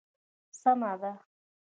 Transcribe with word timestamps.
سمه 0.61 0.91
ده. 1.01 1.11